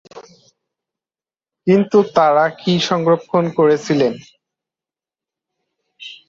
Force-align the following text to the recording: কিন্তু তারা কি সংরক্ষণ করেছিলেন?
কিন্তু 1.67 1.97
তারা 2.15 2.45
কি 2.59 2.73
সংরক্ষণ 2.89 3.43
করেছিলেন? 3.57 4.13